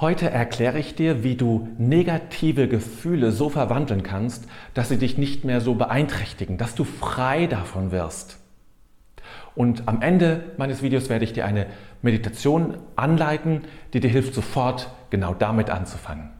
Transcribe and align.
Heute 0.00 0.30
erkläre 0.30 0.78
ich 0.78 0.94
dir, 0.94 1.24
wie 1.24 1.34
du 1.34 1.66
negative 1.76 2.68
Gefühle 2.68 3.32
so 3.32 3.48
verwandeln 3.48 4.04
kannst, 4.04 4.46
dass 4.72 4.90
sie 4.90 4.96
dich 4.96 5.18
nicht 5.18 5.44
mehr 5.44 5.60
so 5.60 5.74
beeinträchtigen, 5.74 6.56
dass 6.56 6.76
du 6.76 6.84
frei 6.84 7.48
davon 7.48 7.90
wirst. 7.90 8.38
Und 9.56 9.88
am 9.88 10.00
Ende 10.00 10.52
meines 10.56 10.82
Videos 10.82 11.08
werde 11.08 11.24
ich 11.24 11.32
dir 11.32 11.46
eine 11.46 11.66
Meditation 12.00 12.76
anleiten, 12.94 13.62
die 13.92 13.98
dir 13.98 14.08
hilft, 14.08 14.34
sofort 14.34 14.88
genau 15.10 15.34
damit 15.34 15.68
anzufangen. 15.68 16.30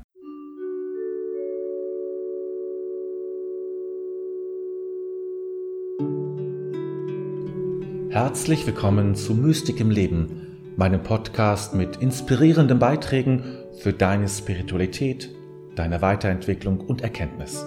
Herzlich 8.10 8.64
willkommen 8.68 9.16
zu 9.16 9.34
Mystik 9.34 9.80
im 9.80 9.90
Leben 9.90 10.47
meinem 10.78 11.02
Podcast 11.02 11.74
mit 11.74 11.96
inspirierenden 11.96 12.78
Beiträgen 12.78 13.42
für 13.80 13.92
deine 13.92 14.28
Spiritualität, 14.28 15.28
deine 15.74 16.02
Weiterentwicklung 16.02 16.78
und 16.78 17.00
Erkenntnis. 17.00 17.66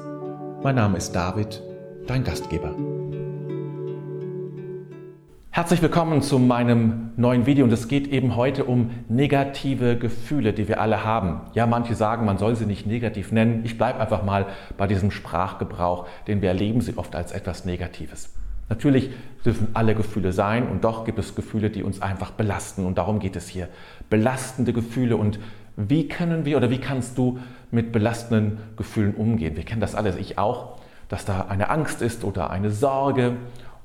Mein 0.63 0.75
Name 0.75 0.97
ist 0.97 1.11
David, 1.11 1.61
dein 2.07 2.23
Gastgeber. 2.23 2.73
Herzlich 5.49 5.81
willkommen 5.81 6.21
zu 6.21 6.39
meinem 6.39 7.09
neuen 7.17 7.45
Video 7.45 7.65
und 7.65 7.73
es 7.73 7.89
geht 7.89 8.07
eben 8.07 8.37
heute 8.37 8.63
um 8.63 8.91
negative 9.09 9.97
Gefühle, 9.97 10.53
die 10.53 10.69
wir 10.69 10.79
alle 10.79 11.03
haben. 11.03 11.41
Ja, 11.53 11.67
manche 11.67 11.95
sagen, 11.95 12.25
man 12.25 12.37
soll 12.37 12.55
sie 12.55 12.65
nicht 12.65 12.87
negativ 12.87 13.33
nennen. 13.33 13.63
Ich 13.65 13.77
bleibe 13.77 13.99
einfach 13.99 14.23
mal 14.23 14.45
bei 14.77 14.87
diesem 14.87 15.11
Sprachgebrauch, 15.11 16.07
denn 16.27 16.41
wir 16.41 16.47
erleben 16.47 16.79
sie 16.79 16.97
oft 16.97 17.13
als 17.13 17.33
etwas 17.33 17.65
Negatives. 17.65 18.29
Natürlich 18.69 19.09
dürfen 19.45 19.69
alle 19.73 19.95
Gefühle 19.95 20.33
sein 20.33 20.67
und 20.67 20.83
doch 20.83 21.05
gibt 21.05 21.19
es 21.19 21.35
Gefühle, 21.35 21.69
die 21.69 21.83
uns 21.83 22.01
einfach 22.01 22.31
belasten 22.31 22.85
und 22.85 22.97
darum 22.97 23.19
geht 23.19 23.35
es 23.35 23.47
hier. 23.47 23.69
Belastende 24.09 24.73
Gefühle 24.73 25.17
und 25.17 25.39
wie 25.77 26.07
können 26.07 26.45
wir 26.45 26.57
oder 26.57 26.69
wie 26.69 26.79
kannst 26.79 27.17
du 27.17 27.39
mit 27.71 27.91
belastenden 27.91 28.59
Gefühlen 28.77 29.15
umgehen? 29.15 29.55
Wir 29.55 29.63
kennen 29.63 29.81
das 29.81 29.95
alles, 29.95 30.15
ich 30.17 30.37
auch, 30.37 30.79
dass 31.09 31.25
da 31.25 31.47
eine 31.49 31.69
Angst 31.69 32.01
ist 32.01 32.23
oder 32.23 32.49
eine 32.49 32.71
Sorge 32.71 33.37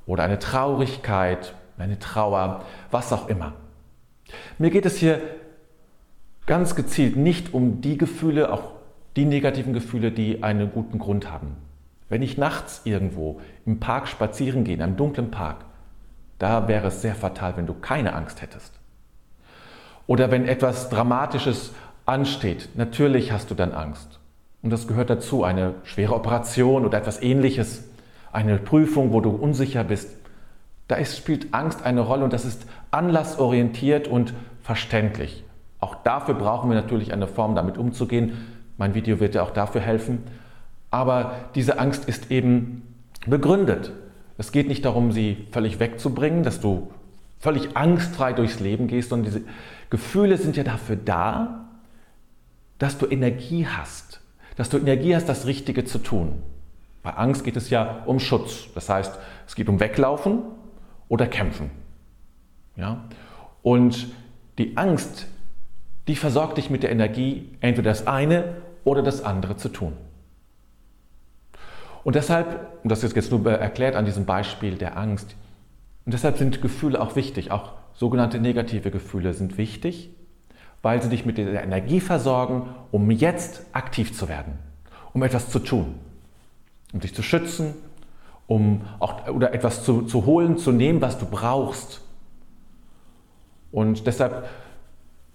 oder 0.05 0.23
eine 0.23 0.39
Traurigkeit, 0.39 1.53
eine 1.77 1.99
Trauer, 1.99 2.63
was 2.91 3.11
auch 3.13 3.27
immer. 3.27 3.53
Mir 4.57 4.69
geht 4.69 4.85
es 4.85 4.97
hier 4.97 5.21
ganz 6.45 6.75
gezielt 6.75 7.15
nicht 7.15 7.53
um 7.53 7.81
die 7.81 7.97
Gefühle, 7.97 8.51
auch 8.51 8.71
die 9.15 9.25
negativen 9.25 9.73
Gefühle, 9.73 10.11
die 10.11 10.43
einen 10.43 10.71
guten 10.71 10.99
Grund 10.99 11.31
haben. 11.31 11.66
Wenn 12.09 12.21
ich 12.21 12.37
nachts 12.37 12.81
irgendwo 12.85 13.41
im 13.65 13.79
Park 13.79 14.07
spazieren 14.07 14.63
gehe, 14.63 14.75
in 14.75 14.81
einem 14.81 14.97
dunklen 14.97 15.31
Park, 15.31 15.65
da 16.39 16.67
wäre 16.67 16.87
es 16.87 17.01
sehr 17.01 17.15
fatal, 17.15 17.57
wenn 17.57 17.65
du 17.65 17.73
keine 17.73 18.13
Angst 18.13 18.41
hättest. 18.41 18.73
Oder 20.05 20.31
wenn 20.31 20.47
etwas 20.47 20.89
Dramatisches 20.89 21.73
ansteht, 22.05 22.69
natürlich 22.75 23.31
hast 23.31 23.51
du 23.51 23.55
dann 23.55 23.73
Angst. 23.73 24.19
Und 24.61 24.71
das 24.71 24.87
gehört 24.87 25.09
dazu, 25.09 25.43
eine 25.43 25.75
schwere 25.83 26.15
Operation 26.15 26.85
oder 26.85 26.97
etwas 26.97 27.21
ähnliches, 27.21 27.83
eine 28.31 28.57
Prüfung, 28.57 29.11
wo 29.11 29.21
du 29.21 29.29
unsicher 29.29 29.83
bist. 29.83 30.09
Da 30.87 30.95
ist, 30.95 31.17
spielt 31.17 31.53
Angst 31.53 31.83
eine 31.83 32.01
Rolle 32.01 32.23
und 32.23 32.33
das 32.33 32.45
ist 32.45 32.65
anlassorientiert 32.91 34.07
und 34.07 34.33
verständlich. 34.61 35.43
Auch 35.79 35.95
dafür 35.95 36.35
brauchen 36.35 36.69
wir 36.69 36.75
natürlich 36.75 37.13
eine 37.13 37.27
Form, 37.27 37.55
damit 37.55 37.77
umzugehen. 37.77 38.37
Mein 38.77 38.95
Video 38.95 39.19
wird 39.19 39.35
dir 39.35 39.43
auch 39.43 39.51
dafür 39.51 39.81
helfen. 39.81 40.23
Aber 40.97 41.35
diese 41.53 41.77
Angst 41.77 42.09
ist 42.09 42.31
eben 42.31 42.81
begründet. 43.27 43.91
Es 44.39 44.51
geht 44.51 44.67
nicht 44.67 44.83
darum, 44.83 45.11
sie 45.11 45.45
völlig 45.51 45.79
wegzubringen, 45.79 46.41
dass 46.41 46.59
du 46.59 46.89
völlig 47.37 47.77
angstfrei 47.77 48.33
durchs 48.33 48.59
Leben 48.59 48.87
gehst, 48.87 49.09
sondern 49.09 49.31
diese 49.31 49.45
Gefühle 49.91 50.37
sind 50.37 50.57
ja 50.57 50.63
dafür 50.63 50.95
da, 50.95 51.67
dass 52.79 52.97
du 52.97 53.05
Energie 53.05 53.67
hast, 53.67 54.21
dass 54.55 54.69
du 54.69 54.79
Energie 54.79 55.15
hast, 55.15 55.29
das 55.29 55.45
Richtige 55.45 55.85
zu 55.85 55.99
tun. 55.99 56.41
Bei 57.03 57.11
Angst 57.11 57.43
geht 57.43 57.57
es 57.57 57.69
ja 57.69 58.01
um 58.07 58.19
Schutz. 58.19 58.67
Das 58.73 58.89
heißt, 58.89 59.19
es 59.45 59.53
geht 59.53 59.69
um 59.69 59.79
Weglaufen 59.79 60.41
oder 61.09 61.27
Kämpfen. 61.27 61.69
Ja? 62.75 63.03
Und 63.61 64.07
die 64.57 64.77
Angst, 64.77 65.27
die 66.07 66.15
versorgt 66.15 66.57
dich 66.57 66.71
mit 66.71 66.81
der 66.81 66.91
Energie, 66.91 67.51
entweder 67.61 67.91
das 67.91 68.07
eine 68.07 68.55
oder 68.83 69.03
das 69.03 69.23
andere 69.23 69.57
zu 69.57 69.69
tun. 69.69 69.93
Und 72.07 72.15
deshalb, 72.15 72.69
und 72.83 72.89
das 72.89 73.03
ist 73.03 73.17
jetzt 73.17 73.31
nur 73.33 73.51
erklärt 73.51 73.97
an 73.97 74.05
diesem 74.05 74.25
Beispiel 74.25 74.75
der 74.75 74.97
Angst, 74.97 75.35
und 76.05 76.13
deshalb 76.13 76.37
sind 76.37 76.61
Gefühle 76.61 77.01
auch 77.01 77.17
wichtig, 77.17 77.51
auch 77.51 77.73
sogenannte 77.95 78.39
negative 78.39 78.91
Gefühle 78.91 79.33
sind 79.33 79.57
wichtig, 79.57 80.09
weil 80.81 81.01
sie 81.01 81.09
dich 81.09 81.25
mit 81.25 81.37
der 81.37 81.61
Energie 81.61 81.99
versorgen, 81.99 82.69
um 82.91 83.11
jetzt 83.11 83.65
aktiv 83.73 84.17
zu 84.17 84.29
werden, 84.29 84.53
um 85.11 85.21
etwas 85.21 85.49
zu 85.49 85.59
tun, 85.59 85.95
um 86.93 87.01
dich 87.01 87.13
zu 87.13 87.23
schützen, 87.23 87.73
um 88.47 88.83
auch 88.99 89.27
oder 89.27 89.53
etwas 89.53 89.83
zu, 89.83 90.03
zu 90.03 90.25
holen, 90.25 90.57
zu 90.57 90.71
nehmen, 90.71 91.01
was 91.01 91.19
du 91.19 91.25
brauchst. 91.25 91.99
Und 93.73 94.07
deshalb, 94.07 94.47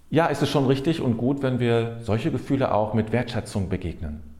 ja, 0.09 0.25
ist 0.25 0.41
es 0.41 0.49
schon 0.49 0.65
richtig 0.65 1.03
und 1.03 1.19
gut, 1.19 1.43
wenn 1.43 1.61
wir 1.61 1.99
solche 2.01 2.31
Gefühle 2.31 2.73
auch 2.73 2.95
mit 2.95 3.13
Wertschätzung 3.13 3.69
begegnen. 3.69 4.32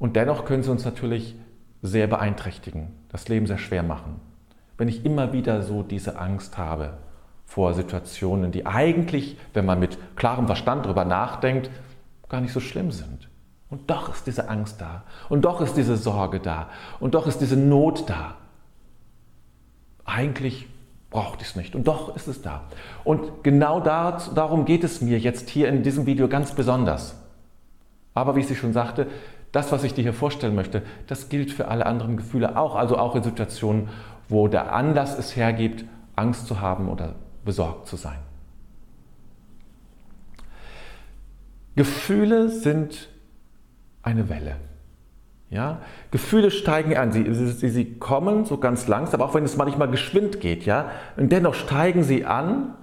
Und 0.00 0.16
dennoch 0.16 0.44
können 0.44 0.64
sie 0.64 0.70
uns 0.72 0.84
natürlich 0.84 1.36
sehr 1.82 2.08
beeinträchtigen, 2.08 2.88
das 3.10 3.28
Leben 3.28 3.46
sehr 3.46 3.58
schwer 3.58 3.84
machen. 3.84 4.20
Wenn 4.76 4.88
ich 4.88 5.04
immer 5.04 5.32
wieder 5.32 5.62
so 5.62 5.82
diese 5.82 6.18
Angst 6.18 6.58
habe 6.58 6.94
vor 7.44 7.74
Situationen, 7.74 8.50
die 8.50 8.64
eigentlich, 8.66 9.36
wenn 9.52 9.66
man 9.66 9.78
mit 9.78 9.98
klarem 10.16 10.46
Verstand 10.46 10.86
darüber 10.86 11.04
nachdenkt, 11.04 11.70
gar 12.28 12.40
nicht 12.40 12.52
so 12.52 12.60
schlimm 12.60 12.90
sind. 12.90 13.28
Und 13.68 13.90
doch 13.90 14.12
ist 14.12 14.26
diese 14.26 14.48
Angst 14.48 14.80
da. 14.80 15.04
Und 15.28 15.44
doch 15.44 15.60
ist 15.60 15.76
diese 15.76 15.96
Sorge 15.96 16.40
da. 16.40 16.70
Und 16.98 17.14
doch 17.14 17.26
ist 17.26 17.40
diese 17.40 17.56
Not 17.56 18.08
da. 18.08 18.36
Eigentlich 20.04 20.66
braucht 21.10 21.42
ich 21.42 21.48
es 21.48 21.56
nicht. 21.56 21.74
Und 21.74 21.86
doch 21.86 22.16
ist 22.16 22.26
es 22.26 22.40
da. 22.40 22.62
Und 23.04 23.44
genau 23.44 23.80
darum 23.80 24.64
geht 24.64 24.82
es 24.82 25.00
mir 25.00 25.18
jetzt 25.18 25.50
hier 25.50 25.68
in 25.68 25.82
diesem 25.82 26.06
Video 26.06 26.26
ganz 26.26 26.52
besonders. 26.52 27.16
Aber 28.14 28.34
wie 28.34 28.40
ich 28.40 28.58
schon 28.58 28.72
sagte, 28.72 29.06
das, 29.52 29.72
was 29.72 29.84
ich 29.84 29.94
dir 29.94 30.02
hier 30.02 30.14
vorstellen 30.14 30.54
möchte, 30.54 30.82
das 31.06 31.28
gilt 31.28 31.50
für 31.50 31.68
alle 31.68 31.86
anderen 31.86 32.16
Gefühle 32.16 32.56
auch, 32.56 32.76
also 32.76 32.96
auch 32.98 33.16
in 33.16 33.22
Situationen, 33.22 33.88
wo 34.28 34.48
der 34.48 34.72
Anlass 34.72 35.18
es 35.18 35.34
hergibt, 35.34 35.84
Angst 36.14 36.46
zu 36.46 36.60
haben 36.60 36.88
oder 36.88 37.14
besorgt 37.44 37.88
zu 37.88 37.96
sein. 37.96 38.18
Gefühle 41.74 42.48
sind 42.48 43.08
eine 44.02 44.28
Welle. 44.28 44.56
Ja? 45.50 45.80
Gefühle 46.10 46.50
steigen 46.50 46.96
an, 46.96 47.12
sie, 47.12 47.32
sie, 47.32 47.68
sie 47.68 47.94
kommen 47.98 48.44
so 48.44 48.58
ganz 48.58 48.86
langsam, 48.86 49.20
auch 49.20 49.34
wenn 49.34 49.44
es 49.44 49.56
manchmal 49.56 49.90
geschwind 49.90 50.40
geht, 50.40 50.64
ja? 50.64 50.90
und 51.16 51.32
dennoch 51.32 51.54
steigen 51.54 52.02
sie 52.02 52.24
an, 52.24 52.74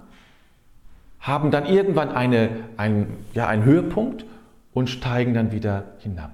haben 1.20 1.50
dann 1.50 1.66
irgendwann 1.66 2.10
eine, 2.10 2.50
ein, 2.76 3.08
ja, 3.34 3.46
einen 3.46 3.64
Höhepunkt 3.64 4.24
und 4.72 4.88
steigen 4.88 5.34
dann 5.34 5.50
wieder 5.50 5.84
hinab. 5.98 6.30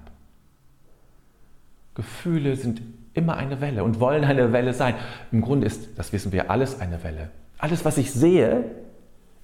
Gefühle 1.94 2.56
sind 2.56 2.82
immer 3.14 3.36
eine 3.36 3.60
Welle 3.60 3.84
und 3.84 4.00
wollen 4.00 4.24
eine 4.24 4.52
Welle 4.52 4.72
sein. 4.72 4.94
Im 5.32 5.40
Grunde 5.40 5.66
ist, 5.66 5.98
das 5.98 6.12
wissen 6.12 6.32
wir, 6.32 6.50
alles 6.50 6.80
eine 6.80 7.02
Welle. 7.04 7.30
Alles, 7.58 7.84
was 7.84 7.98
ich 7.98 8.12
sehe, 8.12 8.64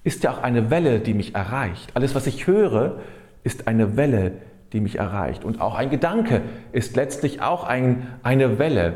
ist 0.03 0.23
ja 0.23 0.31
auch 0.31 0.43
eine 0.43 0.69
Welle, 0.69 0.99
die 0.99 1.13
mich 1.13 1.35
erreicht. 1.35 1.91
Alles, 1.95 2.13
was 2.15 2.27
ich 2.27 2.47
höre, 2.47 2.99
ist 3.43 3.67
eine 3.67 3.95
Welle, 3.97 4.33
die 4.73 4.79
mich 4.79 4.97
erreicht. 4.97 5.43
Und 5.43 5.61
auch 5.61 5.75
ein 5.75 5.89
Gedanke 5.89 6.41
ist 6.71 6.95
letztlich 6.95 7.41
auch 7.41 7.63
ein, 7.63 8.07
eine 8.23 8.59
Welle. 8.59 8.93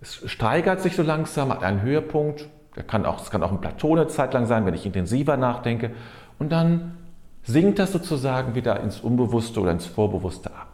Es 0.00 0.22
steigert 0.30 0.80
sich 0.80 0.96
so 0.96 1.02
langsam, 1.02 1.50
hat 1.50 1.62
einen 1.62 1.82
Höhepunkt. 1.82 2.48
Es 2.74 2.86
kann 2.86 3.04
auch, 3.04 3.22
es 3.22 3.30
kann 3.30 3.42
auch 3.42 3.52
ein 3.52 3.60
Plateau 3.60 3.94
eine 3.94 4.08
Zeit 4.08 4.32
lang 4.34 4.46
sein, 4.46 4.66
wenn 4.66 4.74
ich 4.74 4.86
intensiver 4.86 5.36
nachdenke. 5.36 5.90
Und 6.38 6.50
dann 6.52 6.96
sinkt 7.42 7.78
das 7.78 7.92
sozusagen 7.92 8.54
wieder 8.54 8.80
ins 8.80 9.00
Unbewusste 9.00 9.60
oder 9.60 9.72
ins 9.72 9.86
Vorbewusste 9.86 10.50
ab. 10.50 10.69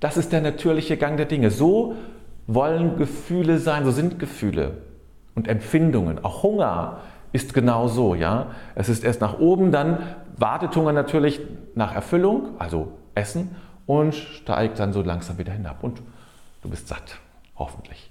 Das 0.00 0.16
ist 0.16 0.32
der 0.32 0.40
natürliche 0.40 0.96
Gang 0.96 1.16
der 1.16 1.26
Dinge. 1.26 1.50
So 1.50 1.96
wollen 2.46 2.96
Gefühle 2.96 3.58
sein, 3.58 3.84
so 3.84 3.90
sind 3.90 4.18
Gefühle 4.18 4.78
und 5.34 5.48
Empfindungen. 5.48 6.24
Auch 6.24 6.42
Hunger 6.42 6.98
ist 7.32 7.54
genau 7.54 7.88
so, 7.88 8.14
ja. 8.14 8.48
Es 8.74 8.88
ist 8.88 9.04
erst 9.04 9.20
nach 9.20 9.38
oben, 9.38 9.72
dann 9.72 9.98
wartet 10.36 10.76
Hunger 10.76 10.92
natürlich 10.92 11.40
nach 11.74 11.94
Erfüllung, 11.94 12.50
also 12.58 12.92
Essen, 13.14 13.56
und 13.86 14.14
steigt 14.14 14.78
dann 14.78 14.92
so 14.92 15.02
langsam 15.02 15.38
wieder 15.38 15.52
hinab. 15.52 15.82
Und 15.82 16.02
du 16.62 16.68
bist 16.68 16.88
satt, 16.88 17.18
hoffentlich. 17.56 18.10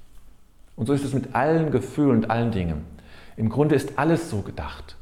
Und 0.76 0.88
so 0.88 0.94
ist 0.94 1.06
es 1.06 1.14
mit 1.14 1.36
allen 1.36 1.72
Gefühlen 1.72 2.12
und 2.12 2.30
allen 2.30 2.52
Dingen. 2.52 2.86
Im 3.38 3.50
Grunde 3.50 3.76
ist 3.76 3.98
alles 3.98 4.30
so 4.30 4.42
gedacht 4.42 4.96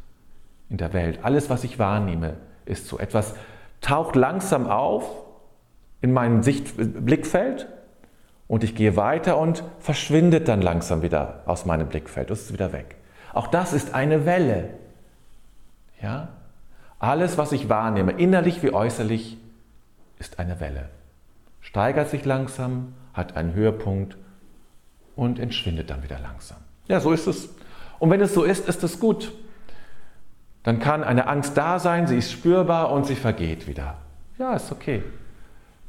in 0.69 0.77
der 0.77 0.93
Welt. 0.93 1.19
Alles, 1.23 1.49
was 1.49 1.63
ich 1.63 1.79
wahrnehme, 1.79 2.35
ist 2.65 2.87
so. 2.87 2.97
Etwas 2.97 3.35
taucht 3.81 4.15
langsam 4.15 4.67
auf 4.67 5.22
in 6.03 6.11
meinem 6.11 6.43
Sichtblickfeld 6.43 7.69
und 8.49 8.65
ich 8.65 8.75
gehe 8.75 8.97
weiter 8.97 9.37
und 9.37 9.63
verschwindet 9.79 10.49
dann 10.49 10.61
langsam 10.61 11.01
wieder 11.01 11.43
aus 11.45 11.65
meinem 11.65 11.87
Blickfeld. 11.87 12.29
Das 12.29 12.41
ist 12.41 12.53
wieder 12.53 12.73
weg. 12.73 12.97
Auch 13.31 13.47
das 13.47 13.71
ist 13.71 13.95
eine 13.95 14.25
Welle. 14.25 14.71
Ja? 16.01 16.27
Alles, 16.99 17.37
was 17.37 17.53
ich 17.53 17.69
wahrnehme, 17.69 18.11
innerlich 18.11 18.61
wie 18.61 18.73
äußerlich, 18.73 19.37
ist 20.19 20.39
eine 20.39 20.59
Welle. 20.59 20.89
Steigert 21.61 22.09
sich 22.09 22.25
langsam, 22.25 22.93
hat 23.13 23.37
einen 23.37 23.53
Höhepunkt 23.53 24.17
und 25.15 25.39
entschwindet 25.39 25.89
dann 25.89 26.03
wieder 26.03 26.19
langsam. 26.19 26.57
Ja, 26.89 26.99
so 26.99 27.13
ist 27.13 27.27
es. 27.27 27.47
Und 27.99 28.09
wenn 28.09 28.19
es 28.19 28.33
so 28.33 28.43
ist, 28.43 28.67
ist 28.67 28.83
es 28.83 28.99
gut. 28.99 29.31
Dann 30.63 30.81
kann 30.81 31.01
eine 31.01 31.27
Angst 31.27 31.55
da 31.55 31.79
sein, 31.79 32.07
sie 32.07 32.17
ist 32.17 32.29
spürbar 32.29 32.91
und 32.91 33.05
sie 33.05 33.15
vergeht 33.15 33.67
wieder. 33.67 33.95
Ja, 34.37 34.53
ist 34.53 34.69
okay. 34.69 35.01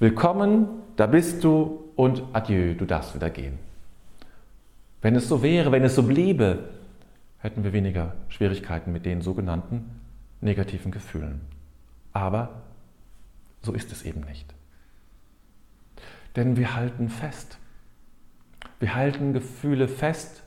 Willkommen, 0.04 0.68
da 0.96 1.06
bist 1.06 1.42
du 1.44 1.82
und 1.96 2.24
adieu, 2.34 2.74
du 2.74 2.84
darfst 2.84 3.14
wieder 3.14 3.30
gehen. 3.30 3.58
Wenn 5.00 5.16
es 5.16 5.30
so 5.30 5.42
wäre, 5.42 5.72
wenn 5.72 5.82
es 5.82 5.94
so 5.94 6.02
bliebe, 6.02 6.68
hätten 7.38 7.64
wir 7.64 7.72
weniger 7.72 8.12
Schwierigkeiten 8.28 8.92
mit 8.92 9.06
den 9.06 9.22
sogenannten 9.22 9.98
negativen 10.42 10.92
Gefühlen. 10.92 11.40
Aber 12.12 12.50
so 13.62 13.72
ist 13.72 13.92
es 13.92 14.02
eben 14.02 14.20
nicht. 14.20 14.52
Denn 16.36 16.58
wir 16.58 16.76
halten 16.76 17.08
fest. 17.08 17.56
Wir 18.80 18.94
halten 18.94 19.32
Gefühle 19.32 19.88
fest 19.88 20.42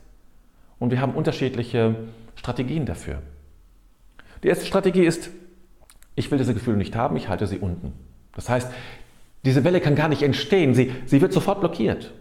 und 0.78 0.92
wir 0.92 1.00
haben 1.00 1.14
unterschiedliche 1.14 1.96
Strategien 2.36 2.86
dafür. 2.86 3.22
Die 4.44 4.46
erste 4.50 4.66
Strategie 4.66 5.04
ist, 5.04 5.30
ich 6.14 6.30
will 6.30 6.38
diese 6.38 6.54
Gefühle 6.54 6.76
nicht 6.76 6.94
haben, 6.94 7.16
ich 7.16 7.28
halte 7.28 7.48
sie 7.48 7.58
unten. 7.58 7.92
Das 8.36 8.48
heißt, 8.48 8.70
diese 9.44 9.64
Welle 9.64 9.80
kann 9.80 9.94
gar 9.94 10.08
nicht 10.08 10.22
entstehen, 10.22 10.74
sie, 10.74 10.92
sie 11.06 11.20
wird 11.20 11.32
sofort 11.32 11.60
blockiert. 11.60 12.12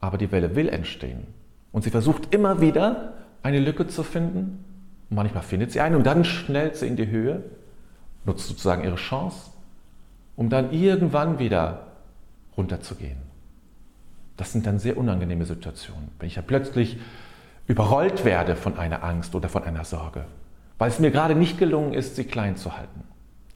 Aber 0.00 0.18
die 0.18 0.32
Welle 0.32 0.54
will 0.54 0.68
entstehen. 0.68 1.26
Und 1.72 1.84
sie 1.84 1.90
versucht 1.90 2.34
immer 2.34 2.60
wieder 2.60 3.14
eine 3.42 3.60
Lücke 3.60 3.86
zu 3.86 4.02
finden. 4.02 4.64
Und 5.08 5.16
manchmal 5.16 5.42
findet 5.42 5.72
sie 5.72 5.80
eine 5.80 5.96
und 5.96 6.04
dann 6.04 6.24
schnellt 6.24 6.76
sie 6.76 6.86
in 6.86 6.96
die 6.96 7.08
Höhe, 7.08 7.42
nutzt 8.24 8.48
sozusagen 8.48 8.84
ihre 8.84 8.96
Chance, 8.96 9.50
um 10.36 10.50
dann 10.50 10.72
irgendwann 10.72 11.38
wieder 11.38 11.86
runterzugehen. 12.56 13.18
Das 14.36 14.52
sind 14.52 14.66
dann 14.66 14.78
sehr 14.78 14.96
unangenehme 14.96 15.44
Situationen, 15.44 16.08
wenn 16.18 16.28
ich 16.28 16.36
ja 16.36 16.42
plötzlich 16.42 16.98
überrollt 17.66 18.24
werde 18.24 18.56
von 18.56 18.78
einer 18.78 19.04
Angst 19.04 19.34
oder 19.34 19.48
von 19.48 19.64
einer 19.64 19.84
Sorge, 19.84 20.24
weil 20.78 20.88
es 20.88 20.98
mir 20.98 21.10
gerade 21.10 21.34
nicht 21.34 21.58
gelungen 21.58 21.92
ist, 21.92 22.16
sie 22.16 22.24
klein 22.24 22.56
zu 22.56 22.76
halten. 22.76 23.02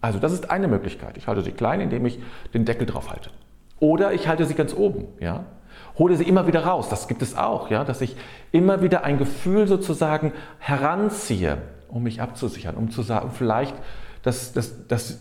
Also 0.05 0.19
das 0.19 0.33
ist 0.33 0.51
eine 0.51 0.69
Möglichkeit. 0.69 1.17
Ich 1.17 1.29
halte 1.29 1.41
sie 1.41 1.53
klein, 1.53 1.81
indem 1.81 2.05
ich 2.05 2.19
den 2.53 2.67
Deckel 2.67 2.87
drauf 2.87 3.09
halte. 3.09 3.31
Oder 3.81 4.13
ich 4.13 4.29
halte 4.29 4.45
sie 4.45 4.53
ganz 4.53 4.75
oben, 4.75 5.07
ja? 5.19 5.47
Hole 5.99 6.15
sie 6.17 6.25
immer 6.25 6.47
wieder 6.47 6.67
raus. 6.67 6.91
Das 6.91 7.09
gibt 7.09 7.23
es 7.23 7.39
auch, 7.39 7.71
ja, 7.71 7.85
dass 7.85 8.03
ich 8.03 8.15
immer 8.53 8.83
wieder 8.83 9.05
ein 9.05 9.17
Gefühl 9.17 9.67
sozusagen 9.67 10.35
heranziehe, 10.59 11.57
um 11.89 12.03
mich 12.03 12.21
abzusichern, 12.21 12.75
um 12.75 12.91
zu 12.91 13.01
sagen, 13.01 13.31
vielleicht 13.33 13.75
das, 14.21 14.53
das, 14.53 14.87
das 14.89 15.21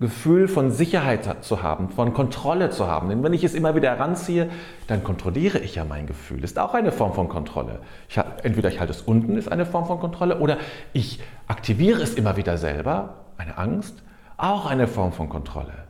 Gefühl 0.00 0.48
von 0.48 0.70
Sicherheit 0.70 1.44
zu 1.44 1.62
haben, 1.62 1.90
von 1.90 2.14
Kontrolle 2.14 2.70
zu 2.70 2.86
haben. 2.86 3.10
Denn 3.10 3.22
wenn 3.22 3.34
ich 3.34 3.44
es 3.44 3.52
immer 3.52 3.74
wieder 3.74 3.90
heranziehe, 3.90 4.48
dann 4.86 5.04
kontrolliere 5.04 5.58
ich 5.58 5.74
ja 5.74 5.84
mein 5.84 6.06
Gefühl. 6.06 6.42
Ist 6.44 6.58
auch 6.58 6.72
eine 6.72 6.92
Form 6.92 7.12
von 7.12 7.28
Kontrolle. 7.28 7.80
Ich, 8.08 8.18
entweder 8.42 8.70
ich 8.70 8.80
halte 8.80 8.94
es 8.94 9.02
unten, 9.02 9.36
ist 9.36 9.52
eine 9.52 9.66
Form 9.66 9.84
von 9.84 10.00
Kontrolle, 10.00 10.38
oder 10.38 10.56
ich 10.94 11.20
aktiviere 11.46 12.00
es 12.00 12.14
immer 12.14 12.38
wieder 12.38 12.56
selber, 12.56 13.16
eine 13.36 13.58
Angst, 13.58 14.03
auch 14.36 14.66
eine 14.66 14.86
Form 14.86 15.12
von 15.12 15.28
Kontrolle. 15.28 15.84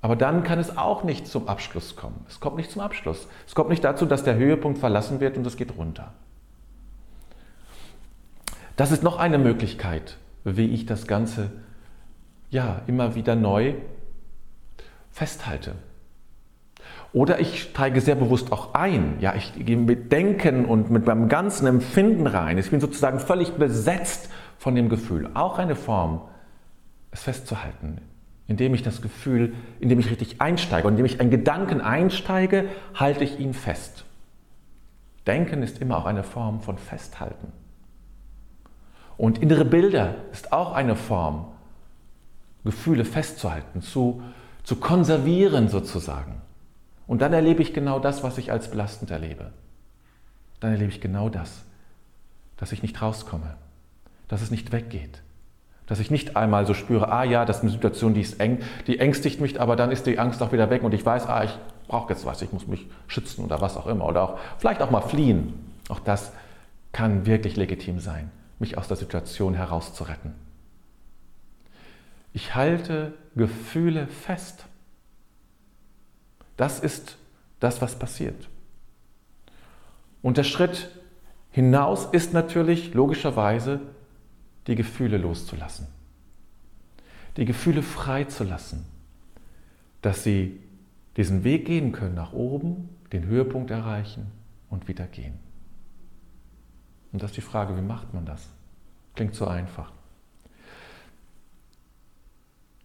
Aber 0.00 0.16
dann 0.16 0.44
kann 0.44 0.58
es 0.58 0.76
auch 0.76 1.04
nicht 1.04 1.26
zum 1.26 1.48
Abschluss 1.48 1.96
kommen. 1.96 2.24
Es 2.28 2.38
kommt 2.38 2.56
nicht 2.56 2.70
zum 2.70 2.82
Abschluss. 2.82 3.26
Es 3.46 3.54
kommt 3.54 3.70
nicht 3.70 3.82
dazu, 3.82 4.06
dass 4.06 4.22
der 4.22 4.36
Höhepunkt 4.36 4.78
verlassen 4.78 5.20
wird 5.20 5.36
und 5.36 5.46
es 5.46 5.56
geht 5.56 5.76
runter. 5.76 6.12
Das 8.76 8.92
ist 8.92 9.02
noch 9.02 9.18
eine 9.18 9.38
Möglichkeit, 9.38 10.18
wie 10.44 10.66
ich 10.66 10.86
das 10.86 11.06
Ganze 11.06 11.50
ja 12.50 12.82
immer 12.86 13.14
wieder 13.14 13.34
neu 13.34 13.74
festhalte. 15.10 15.74
Oder 17.12 17.40
ich 17.40 17.62
steige 17.62 18.00
sehr 18.02 18.14
bewusst 18.14 18.52
auch 18.52 18.74
ein. 18.74 19.16
Ja, 19.20 19.34
ich 19.34 19.54
gehe 19.54 19.78
mit 19.78 20.12
Denken 20.12 20.66
und 20.66 20.90
mit 20.90 21.06
meinem 21.06 21.28
ganzen 21.28 21.66
Empfinden 21.66 22.26
rein. 22.26 22.58
Ich 22.58 22.70
bin 22.70 22.80
sozusagen 22.80 23.18
völlig 23.18 23.54
besetzt 23.54 24.30
von 24.58 24.74
dem 24.74 24.90
Gefühl. 24.90 25.30
Auch 25.32 25.58
eine 25.58 25.74
Form, 25.74 26.20
es 27.16 27.22
festzuhalten, 27.22 27.98
indem 28.46 28.74
ich 28.74 28.82
das 28.82 29.02
Gefühl, 29.02 29.54
indem 29.80 29.98
ich 29.98 30.10
richtig 30.10 30.40
einsteige 30.40 30.86
indem 30.86 31.06
ich 31.06 31.20
einen 31.20 31.30
Gedanken 31.30 31.80
einsteige, 31.80 32.68
halte 32.94 33.24
ich 33.24 33.40
ihn 33.40 33.54
fest. 33.54 34.04
Denken 35.26 35.62
ist 35.62 35.80
immer 35.80 35.98
auch 35.98 36.06
eine 36.06 36.22
Form 36.22 36.60
von 36.60 36.78
Festhalten. 36.78 37.52
Und 39.16 39.38
innere 39.38 39.64
Bilder 39.64 40.14
ist 40.30 40.52
auch 40.52 40.72
eine 40.72 40.94
Form, 40.94 41.52
Gefühle 42.64 43.04
festzuhalten, 43.04 43.80
zu, 43.80 44.22
zu 44.62 44.76
konservieren 44.76 45.68
sozusagen. 45.68 46.42
Und 47.06 47.22
dann 47.22 47.32
erlebe 47.32 47.62
ich 47.62 47.72
genau 47.72 47.98
das, 47.98 48.22
was 48.22 48.38
ich 48.38 48.52
als 48.52 48.70
belastend 48.70 49.10
erlebe. 49.10 49.52
Dann 50.60 50.72
erlebe 50.72 50.90
ich 50.90 51.00
genau 51.00 51.28
das, 51.28 51.64
dass 52.56 52.72
ich 52.72 52.82
nicht 52.82 53.00
rauskomme, 53.00 53.56
dass 54.28 54.42
es 54.42 54.50
nicht 54.50 54.72
weggeht, 54.72 55.22
dass 55.86 56.00
ich 56.00 56.10
nicht 56.10 56.36
einmal 56.36 56.66
so 56.66 56.74
spüre, 56.74 57.10
ah 57.10 57.24
ja, 57.24 57.44
das 57.44 57.58
ist 57.58 57.62
eine 57.62 57.72
Situation, 57.72 58.12
die 58.12 58.20
ist 58.20 58.40
eng, 58.40 58.60
die 58.86 58.98
ängstigt 58.98 59.40
mich, 59.40 59.60
aber 59.60 59.76
dann 59.76 59.92
ist 59.92 60.06
die 60.06 60.18
Angst 60.18 60.42
auch 60.42 60.52
wieder 60.52 60.68
weg 60.70 60.82
und 60.82 60.92
ich 60.92 61.06
weiß, 61.06 61.26
ah, 61.26 61.44
ich 61.44 61.56
brauche 61.88 62.12
jetzt 62.12 62.26
was, 62.26 62.42
ich 62.42 62.52
muss 62.52 62.66
mich 62.66 62.86
schützen 63.06 63.44
oder 63.44 63.60
was 63.60 63.76
auch 63.76 63.86
immer. 63.86 64.06
Oder 64.06 64.22
auch 64.22 64.38
vielleicht 64.58 64.82
auch 64.82 64.90
mal 64.90 65.00
fliehen. 65.00 65.54
Auch 65.88 66.00
das 66.00 66.32
kann 66.92 67.26
wirklich 67.26 67.56
legitim 67.56 68.00
sein, 68.00 68.30
mich 68.58 68.76
aus 68.78 68.88
der 68.88 68.96
Situation 68.96 69.54
herauszuretten. 69.54 70.34
Ich 72.32 72.54
halte 72.54 73.14
Gefühle 73.34 74.08
fest. 74.08 74.66
Das 76.56 76.80
ist 76.80 77.16
das, 77.60 77.80
was 77.80 77.96
passiert. 77.96 78.48
Und 80.22 80.36
der 80.36 80.44
Schritt 80.44 80.90
hinaus 81.50 82.06
ist 82.06 82.32
natürlich 82.32 82.92
logischerweise 82.94 83.80
die 84.66 84.74
Gefühle 84.74 85.18
loszulassen, 85.18 85.86
die 87.36 87.44
Gefühle 87.44 87.82
freizulassen, 87.82 88.84
dass 90.02 90.22
sie 90.22 90.60
diesen 91.16 91.44
Weg 91.44 91.66
gehen 91.66 91.92
können 91.92 92.14
nach 92.14 92.32
oben, 92.32 92.88
den 93.12 93.24
Höhepunkt 93.24 93.70
erreichen 93.70 94.26
und 94.68 94.88
wieder 94.88 95.06
gehen. 95.06 95.34
Und 97.12 97.22
das 97.22 97.30
ist 97.30 97.36
die 97.36 97.42
Frage, 97.42 97.76
wie 97.76 97.82
macht 97.82 98.12
man 98.12 98.26
das? 98.26 98.48
Klingt 99.14 99.34
so 99.34 99.46
einfach. 99.46 99.92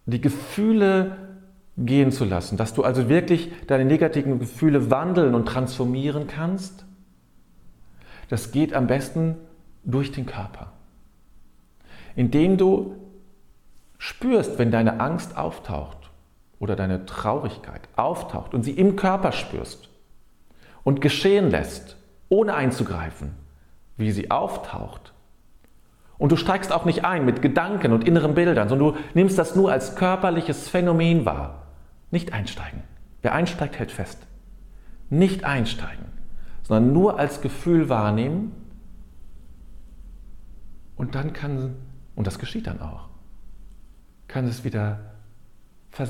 Die 0.06 0.20
Gefühle 0.20 1.36
gehen 1.76 2.12
zu 2.12 2.24
lassen, 2.24 2.56
dass 2.56 2.74
du 2.74 2.84
also 2.84 3.08
wirklich 3.08 3.50
deine 3.66 3.84
negativen 3.84 4.38
Gefühle 4.38 4.90
wandeln 4.90 5.34
und 5.34 5.46
transformieren 5.46 6.26
kannst, 6.26 6.84
das 8.28 8.52
geht 8.52 8.72
am 8.72 8.86
besten 8.86 9.36
durch 9.84 10.12
den 10.12 10.26
Körper 10.26 10.72
indem 12.16 12.56
du 12.56 12.96
spürst, 13.98 14.58
wenn 14.58 14.70
deine 14.70 15.00
Angst 15.00 15.36
auftaucht 15.36 16.10
oder 16.58 16.76
deine 16.76 17.06
Traurigkeit 17.06 17.88
auftaucht 17.96 18.54
und 18.54 18.62
sie 18.62 18.72
im 18.72 18.96
Körper 18.96 19.32
spürst 19.32 19.88
und 20.84 21.00
geschehen 21.00 21.50
lässt, 21.50 21.96
ohne 22.28 22.54
einzugreifen, 22.54 23.32
wie 23.96 24.10
sie 24.10 24.30
auftaucht. 24.30 25.12
Und 26.18 26.32
du 26.32 26.36
steigst 26.36 26.72
auch 26.72 26.84
nicht 26.84 27.04
ein 27.04 27.24
mit 27.24 27.42
Gedanken 27.42 27.92
und 27.92 28.06
inneren 28.06 28.34
Bildern, 28.34 28.68
sondern 28.68 28.94
du 28.94 29.00
nimmst 29.14 29.38
das 29.38 29.56
nur 29.56 29.72
als 29.72 29.96
körperliches 29.96 30.68
Phänomen 30.68 31.24
wahr. 31.24 31.66
Nicht 32.10 32.32
einsteigen. 32.32 32.82
Wer 33.22 33.34
einsteigt, 33.34 33.78
hält 33.78 33.90
fest. 33.90 34.18
Nicht 35.10 35.44
einsteigen, 35.44 36.06
sondern 36.62 36.92
nur 36.92 37.18
als 37.18 37.40
Gefühl 37.40 37.88
wahrnehmen. 37.88 38.52
Und 40.96 41.14
dann 41.14 41.32
kann 41.32 41.74
und 42.14 42.26
das 42.26 42.38
geschieht 42.38 42.66
dann 42.66 42.80
auch. 42.80 43.08
Kann 44.28 44.46
es 44.46 44.64
wieder 44.64 45.12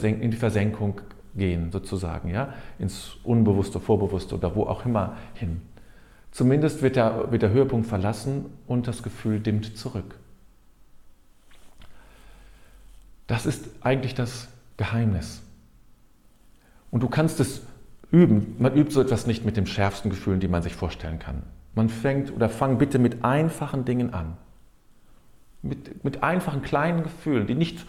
in 0.03 0.31
die 0.31 0.37
Versenkung 0.37 1.01
gehen, 1.35 1.73
sozusagen, 1.73 2.29
ja, 2.29 2.55
ins 2.79 3.17
Unbewusste, 3.25 3.81
Vorbewusste 3.81 4.37
oder 4.37 4.55
wo 4.55 4.65
auch 4.65 4.87
immer 4.87 5.17
hin. 5.35 5.61
Zumindest 6.31 6.83
wird 6.83 6.97
der, 6.97 7.31
wird 7.31 7.43
der 7.43 7.51
Höhepunkt 7.51 7.87
verlassen 7.87 8.47
und 8.67 8.87
das 8.87 9.03
Gefühl 9.03 9.41
dimmt 9.41 9.77
zurück. 9.77 10.19
Das 13.27 13.47
ist 13.47 13.69
eigentlich 13.81 14.15
das 14.15 14.49
Geheimnis. 14.77 15.43
Und 16.91 17.03
du 17.03 17.09
kannst 17.09 17.41
es 17.41 17.63
üben. 18.11 18.57
Man 18.59 18.77
übt 18.77 18.93
so 18.93 19.01
etwas 19.01 19.27
nicht 19.27 19.45
mit 19.45 19.57
den 19.57 19.67
schärfsten 19.67 20.11
Gefühlen, 20.11 20.41
die 20.41 20.49
man 20.49 20.63
sich 20.63 20.75
vorstellen 20.75 21.19
kann. 21.19 21.43
Man 21.75 21.89
fängt 21.89 22.33
oder 22.33 22.49
fang 22.49 22.79
bitte 22.79 22.99
mit 22.99 23.25
einfachen 23.25 23.85
Dingen 23.85 24.13
an. 24.13 24.37
Mit, 25.63 26.05
mit 26.05 26.23
einfachen 26.23 26.63
kleinen 26.63 27.03
Gefühlen, 27.05 27.47
die, 27.47 27.55
nicht, 27.55 27.87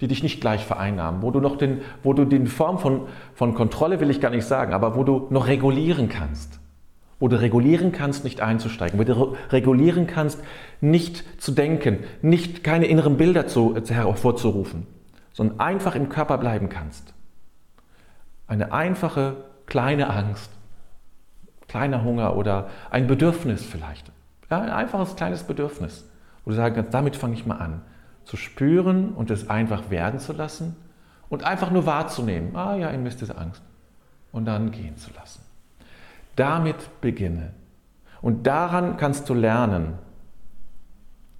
die 0.00 0.08
dich 0.08 0.22
nicht 0.22 0.40
gleich 0.40 0.64
vereinnahmen, 0.64 1.22
wo 1.22 1.30
du 1.30 1.40
noch 1.40 1.56
den, 1.56 1.80
wo 2.02 2.12
du 2.12 2.24
die 2.24 2.46
Form 2.46 2.78
von, 2.78 3.08
von 3.34 3.54
Kontrolle 3.54 4.00
will 4.00 4.10
ich 4.10 4.20
gar 4.20 4.30
nicht 4.30 4.46
sagen, 4.46 4.72
aber 4.72 4.96
wo 4.96 5.04
du 5.04 5.26
noch 5.30 5.46
regulieren 5.48 6.08
kannst. 6.08 6.60
wo 7.18 7.28
du 7.28 7.40
regulieren 7.40 7.92
kannst, 7.92 8.24
nicht 8.24 8.40
einzusteigen, 8.40 8.98
wo 8.98 9.04
du 9.04 9.36
regulieren 9.50 10.06
kannst, 10.06 10.42
nicht 10.80 11.24
zu 11.40 11.52
denken, 11.52 12.04
nicht 12.20 12.62
keine 12.62 12.86
inneren 12.86 13.16
Bilder 13.16 13.46
zu, 13.46 13.74
hervorzurufen, 13.74 14.86
sondern 15.32 15.60
einfach 15.60 15.94
im 15.94 16.08
Körper 16.08 16.38
bleiben 16.38 16.68
kannst. 16.68 17.14
Eine 18.46 18.72
einfache, 18.72 19.36
kleine 19.64 20.10
Angst, 20.10 20.50
kleiner 21.68 22.04
Hunger 22.04 22.36
oder 22.36 22.68
ein 22.90 23.06
Bedürfnis 23.06 23.64
vielleicht. 23.64 24.12
Ja, 24.50 24.60
ein 24.60 24.70
einfaches 24.70 25.16
kleines 25.16 25.42
Bedürfnis, 25.42 26.08
du 26.50 26.56
sagen 26.56 26.74
kannst, 26.74 26.94
damit 26.94 27.16
fange 27.16 27.34
ich 27.34 27.46
mal 27.46 27.56
an. 27.56 27.82
Zu 28.24 28.36
spüren 28.36 29.10
und 29.10 29.30
es 29.30 29.50
einfach 29.50 29.90
werden 29.90 30.18
zu 30.18 30.32
lassen 30.32 30.76
und 31.28 31.44
einfach 31.44 31.70
nur 31.70 31.86
wahrzunehmen. 31.86 32.56
Ah 32.56 32.76
ja, 32.76 32.88
in 32.90 33.02
mir 33.02 33.08
ist 33.08 33.30
Angst. 33.36 33.62
Und 34.32 34.44
dann 34.44 34.70
gehen 34.70 34.96
zu 34.96 35.10
lassen. 35.14 35.40
Damit 36.34 37.00
beginne. 37.00 37.52
Und 38.20 38.46
daran 38.46 38.96
kannst 38.96 39.28
du 39.28 39.34
lernen, 39.34 39.94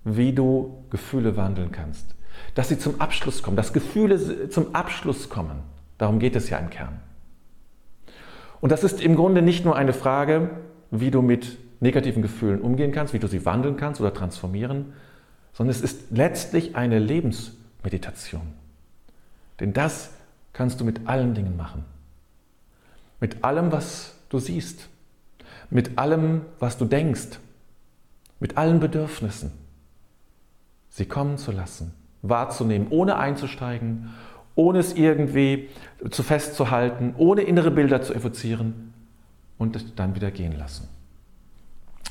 wie 0.05 0.33
du 0.33 0.85
Gefühle 0.91 1.37
wandeln 1.37 1.73
kannst. 1.73 2.15
Dass 2.55 2.69
sie 2.69 2.79
zum 2.79 3.01
Abschluss 3.01 3.43
kommen, 3.43 3.57
dass 3.57 3.73
Gefühle 3.73 4.49
zum 4.51 4.75
Abschluss 4.75 5.29
kommen. 5.29 5.63
Darum 5.99 6.19
geht 6.19 6.37
es 6.37 6.49
ja 6.51 6.59
im 6.59 6.71
Kern. 6.71 7.01
Und 8.61 8.73
das 8.73 8.85
ist 8.85 9.01
im 9.01 9.17
Grunde 9.17 9.43
nicht 9.43 9.65
nur 9.65 9.77
eine 9.77 9.93
Frage, 9.93 10.51
wie 10.91 11.11
du 11.11 11.23
mit 11.23 11.59
negativen 11.81 12.23
Gefühlen 12.23 12.61
umgehen 12.61 12.93
kannst, 12.93 13.13
wie 13.13 13.19
du 13.19 13.27
sie 13.27 13.45
wandeln 13.45 13.77
kannst 13.77 14.01
oder 14.01 14.15
transformieren, 14.15 14.93
sondern 15.53 15.75
es 15.75 15.83
ist 15.83 16.11
letztlich 16.11 16.77
eine 16.77 16.99
Lebensmeditation. 16.99 18.47
Denn 19.61 19.73
das 19.73 20.11
kannst 20.53 20.81
du 20.81 20.85
mit 20.85 21.07
allen 21.07 21.35
Dingen 21.35 21.57
machen. 21.57 21.85
Mit 23.21 23.45
allem, 23.45 23.73
was 23.73 24.15
du 24.29 24.39
siehst, 24.39 24.89
mit 25.71 25.99
allem, 25.99 26.43
was 26.59 26.79
du 26.79 26.85
denkst, 26.85 27.39
mit 28.41 28.57
allen 28.57 28.81
Bedürfnissen. 28.81 29.53
Sie 30.91 31.07
kommen 31.07 31.39
zu 31.39 31.53
lassen, 31.53 31.93
wahrzunehmen, 32.23 32.89
ohne 32.91 33.17
einzusteigen, 33.17 34.15
ohne 34.55 34.79
es 34.79 34.95
irgendwie 34.95 35.69
zu 36.11 36.23
festzuhalten, 36.23 37.15
ohne 37.19 37.43
innere 37.43 37.71
Bilder 37.71 38.03
zu 38.03 38.15
evozieren 38.15 38.95
und 39.59 39.77
es 39.77 39.95
dann 39.95 40.15
wieder 40.15 40.31
gehen 40.31 40.57
lassen. 40.59 40.89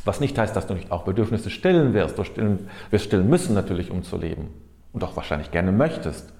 Was 0.03 0.19
nicht 0.19 0.37
heißt, 0.37 0.55
dass 0.55 0.67
du 0.67 0.73
nicht 0.73 0.91
auch 0.91 1.03
Bedürfnisse 1.03 1.49
stillen 1.49 1.93
wirst. 1.93 2.17
Du 2.17 2.23
stillen, 2.23 2.67
wirst 2.91 3.05
stillen 3.05 3.29
müssen 3.29 3.55
natürlich, 3.55 3.91
um 3.91 4.03
zu 4.03 4.17
leben. 4.17 4.49
Und 4.93 5.03
auch 5.03 5.15
wahrscheinlich 5.15 5.51
gerne 5.51 5.71
möchtest. 5.71 6.31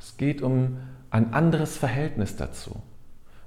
Es 0.00 0.16
geht 0.16 0.42
um 0.42 0.78
ein 1.10 1.32
anderes 1.32 1.76
Verhältnis 1.76 2.36
dazu. 2.36 2.82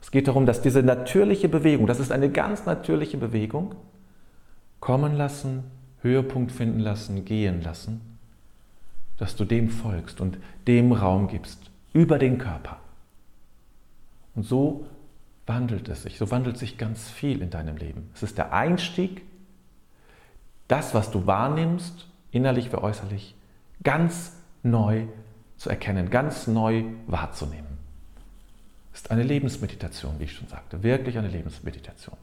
Es 0.02 0.12
geht 0.12 0.28
darum, 0.28 0.46
dass 0.46 0.62
diese 0.62 0.82
natürliche 0.84 1.48
Bewegung, 1.48 1.88
das 1.88 2.00
ist 2.00 2.12
eine 2.12 2.30
ganz 2.30 2.66
natürliche 2.66 3.18
Bewegung, 3.18 3.76
kommen 4.80 5.16
lassen, 5.16 5.64
Höhepunkt 6.02 6.52
finden 6.52 6.80
lassen, 6.80 7.24
gehen 7.24 7.62
lassen, 7.62 8.02
dass 9.18 9.36
du 9.36 9.46
dem 9.46 9.70
folgst 9.70 10.20
und 10.20 10.40
dem 10.68 10.92
Raum 10.92 11.28
gibst, 11.28 11.70
über 11.94 12.18
den 12.18 12.40
Körper. 12.40 12.78
Und 14.34 14.44
so 14.44 14.88
wandelt 15.46 15.90
es 15.90 16.04
sich, 16.04 16.18
so 16.18 16.32
wandelt 16.32 16.58
sich 16.58 16.78
ganz 16.78 17.10
viel 17.10 17.42
in 17.42 17.52
deinem 17.52 17.78
Leben. 17.78 18.10
Es 18.16 18.24
ist 18.24 18.38
der 18.38 18.54
Einstieg, 18.54 19.22
das, 20.72 20.94
was 20.94 21.12
du 21.12 21.28
wahrnimmst, 21.28 22.08
innerlich 22.32 22.72
wie 22.72 22.78
äußerlich, 22.78 23.36
ganz 23.84 24.34
neu 24.64 25.06
zu 25.58 25.70
erkennen, 25.70 26.10
ganz 26.10 26.48
neu 26.48 26.86
wahrzunehmen 27.08 27.72
ist 28.94 29.12
eine 29.12 29.24
Lebensmeditation, 29.24 30.20
wie 30.20 30.26
ich 30.26 30.34
schon 30.34 30.48
sagte, 30.48 30.84
wirklich 30.84 31.18
eine 31.18 31.28
Lebensmeditation. 31.28 32.18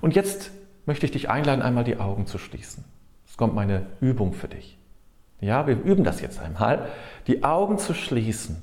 Und 0.00 0.14
jetzt 0.14 0.50
möchte 0.86 1.06
ich 1.06 1.12
dich 1.12 1.28
einladen, 1.28 1.62
einmal 1.62 1.84
die 1.84 1.98
Augen 1.98 2.26
zu 2.26 2.38
schließen. 2.38 2.84
Es 3.26 3.36
kommt 3.36 3.54
meine 3.54 3.86
Übung 4.00 4.32
für 4.32 4.48
dich. 4.48 4.78
Ja, 5.40 5.66
wir 5.66 5.80
üben 5.80 6.02
das 6.02 6.20
jetzt 6.20 6.40
einmal, 6.40 6.88
die 7.26 7.44
Augen 7.44 7.78
zu 7.78 7.94
schließen 7.94 8.62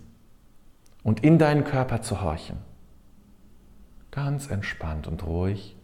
und 1.04 1.24
in 1.24 1.38
deinen 1.38 1.64
Körper 1.64 2.02
zu 2.02 2.22
horchen. 2.22 2.58
Ganz 4.12 4.50
entspannt 4.50 5.08
und 5.08 5.26
ruhig. 5.26 5.76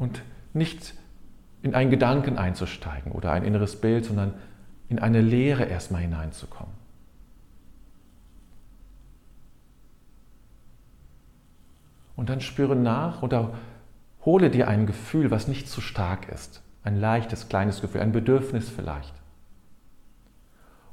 Und 0.00 0.22
nicht 0.54 0.94
in 1.62 1.74
einen 1.74 1.90
Gedanken 1.90 2.38
einzusteigen 2.38 3.12
oder 3.12 3.32
ein 3.32 3.44
inneres 3.44 3.80
Bild, 3.80 4.06
sondern 4.06 4.32
in 4.88 4.98
eine 4.98 5.20
Leere 5.20 5.64
erstmal 5.64 6.00
hineinzukommen. 6.00 6.72
Und 12.16 12.30
dann 12.30 12.40
spüre 12.40 12.74
nach 12.74 13.22
oder 13.22 13.52
hole 14.24 14.50
dir 14.50 14.68
ein 14.68 14.86
Gefühl, 14.86 15.30
was 15.30 15.48
nicht 15.48 15.68
zu 15.68 15.82
stark 15.82 16.28
ist. 16.30 16.62
Ein 16.82 16.98
leichtes, 16.98 17.48
kleines 17.48 17.82
Gefühl, 17.82 18.00
ein 18.00 18.12
Bedürfnis 18.12 18.70
vielleicht. 18.70 19.14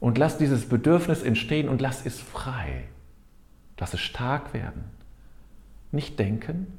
Und 0.01 0.17
lass 0.17 0.37
dieses 0.37 0.67
Bedürfnis 0.67 1.23
entstehen 1.23 1.69
und 1.69 1.81
lass 1.81 2.05
es 2.05 2.19
frei. 2.19 2.89
Lass 3.79 3.93
es 3.93 4.01
stark 4.01 4.53
werden. 4.53 4.83
Nicht 5.93 6.19
denken, 6.19 6.77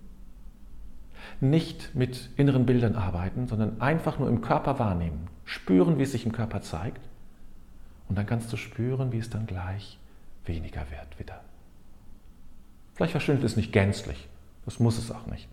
nicht 1.40 1.94
mit 1.94 2.30
inneren 2.36 2.66
Bildern 2.66 2.94
arbeiten, 2.94 3.46
sondern 3.46 3.80
einfach 3.80 4.18
nur 4.18 4.28
im 4.28 4.40
Körper 4.40 4.78
wahrnehmen. 4.78 5.28
Spüren, 5.44 5.98
wie 5.98 6.02
es 6.02 6.12
sich 6.12 6.26
im 6.26 6.32
Körper 6.32 6.60
zeigt 6.60 7.00
und 8.08 8.16
dann 8.16 8.26
kannst 8.26 8.52
du 8.52 8.56
spüren, 8.56 9.12
wie 9.12 9.18
es 9.18 9.30
dann 9.30 9.46
gleich 9.46 9.98
weniger 10.44 10.90
wird 10.90 11.18
wieder. 11.18 11.40
Vielleicht 12.94 13.12
verschwindet 13.12 13.44
es 13.44 13.56
nicht 13.56 13.72
gänzlich, 13.72 14.28
das 14.64 14.80
muss 14.80 14.98
es 14.98 15.10
auch 15.10 15.26
nicht. 15.26 15.48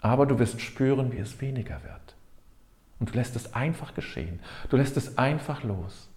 Aber 0.00 0.26
du 0.26 0.38
wirst 0.38 0.60
spüren, 0.60 1.12
wie 1.12 1.18
es 1.18 1.40
weniger 1.40 1.82
wird. 1.82 2.16
Und 2.98 3.10
du 3.10 3.14
lässt 3.14 3.36
es 3.36 3.54
einfach 3.54 3.94
geschehen. 3.94 4.40
Du 4.70 4.76
lässt 4.76 4.96
es 4.96 5.18
einfach 5.18 5.62
los. 5.62 6.08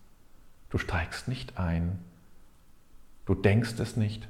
Du 0.70 0.78
steigst 0.78 1.28
nicht 1.28 1.58
ein. 1.58 2.00
Du 3.25 3.36
denkst 3.36 3.80
es 3.80 3.98
nicht. 3.98 4.28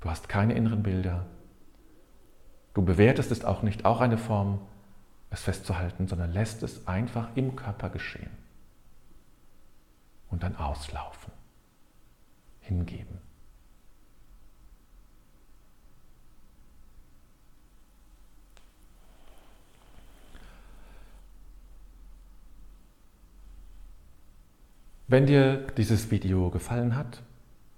Du 0.00 0.10
hast 0.10 0.28
keine 0.28 0.54
inneren 0.54 0.82
Bilder. 0.82 1.26
Du 2.76 2.82
bewertest 2.82 3.30
es 3.30 3.42
auch 3.42 3.62
nicht, 3.62 3.86
auch 3.86 4.02
eine 4.02 4.18
Form, 4.18 4.58
es 5.30 5.40
festzuhalten, 5.40 6.08
sondern 6.08 6.30
lässt 6.34 6.62
es 6.62 6.86
einfach 6.86 7.28
im 7.34 7.56
Körper 7.56 7.88
geschehen 7.88 8.28
und 10.30 10.42
dann 10.42 10.56
auslaufen, 10.56 11.32
hingeben. 12.60 13.16
Wenn 25.08 25.24
dir 25.24 25.66
dieses 25.78 26.10
Video 26.10 26.50
gefallen 26.50 26.94
hat 26.94 27.22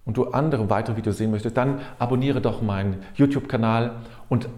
und 0.04 0.16
du 0.16 0.32
andere 0.32 0.68
weitere 0.70 0.96
Videos 0.96 1.18
sehen 1.18 1.30
möchtest, 1.30 1.56
dann 1.56 1.82
abonniere 2.00 2.40
doch 2.40 2.62
meinen 2.62 3.04
YouTube-Kanal 3.14 4.00
und 4.28 4.48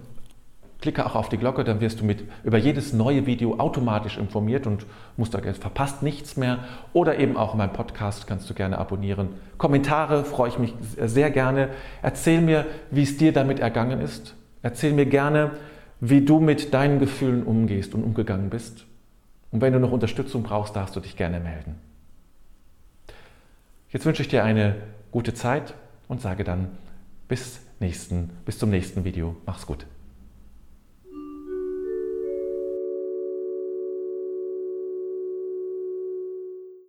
Klicke 0.81 1.05
auch 1.05 1.15
auf 1.15 1.29
die 1.29 1.37
Glocke, 1.37 1.63
dann 1.63 1.81
wirst 1.81 2.01
du 2.01 2.05
mit 2.05 2.25
über 2.43 2.57
jedes 2.57 2.93
neue 2.93 3.27
Video 3.27 3.59
automatisch 3.59 4.17
informiert 4.17 4.67
und 4.67 4.87
musst 5.17 5.35
da 5.35 5.41
verpasst 5.41 6.03
nichts 6.03 6.37
mehr. 6.37 6.61
Oder 6.93 7.19
eben 7.19 7.37
auch 7.37 7.55
meinen 7.55 7.73
Podcast 7.73 8.27
kannst 8.27 8.49
du 8.49 8.55
gerne 8.55 8.79
abonnieren. 8.79 9.29
Kommentare 9.59 10.25
freue 10.25 10.49
ich 10.49 10.59
mich 10.59 10.75
sehr 10.81 11.31
gerne. 11.31 11.69
Erzähl 12.03 12.41
mir, 12.41 12.67
wie 12.91 13.03
es 13.03 13.19
dir 13.19 13.33
damit 13.33 13.61
ergangen 13.61 14.01
ist. 14.01 14.35
Erzähl 14.63 14.93
mir 14.93 15.07
gerne, 15.07 15.53
wie 16.01 16.25
du 16.25 16.41
mit 16.41 16.73
deinen 16.73 16.99
Gefühlen 16.99 17.43
umgehst 17.43 17.95
und 17.95 18.03
umgegangen 18.03 18.49
bist. 18.49 18.87
Und 19.51 19.61
wenn 19.61 19.73
du 19.73 19.81
noch 19.81 19.93
Unterstützung 19.93 20.43
brauchst, 20.43 20.77
darfst 20.77 20.97
du 20.97 21.01
dich 21.01 21.17
gerne 21.17 21.41
melden. 21.41 21.77
Jetzt 23.91 24.07
wünsche 24.07 24.23
ich 24.23 24.29
dir 24.29 24.45
eine 24.45 24.77
gute 25.11 25.35
Zeit 25.35 25.75
und 26.09 26.21
sage 26.21 26.45
dann 26.45 26.69
bis, 27.29 27.61
nächsten, 27.81 28.31
bis 28.45 28.59
zum 28.59 28.71
nächsten 28.71 29.05
Video. 29.05 29.37
Mach's 29.45 29.67
gut. 29.67 29.87